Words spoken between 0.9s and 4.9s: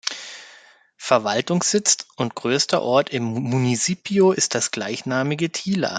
Verwaltungssitz und größter Ort im Municipio ist das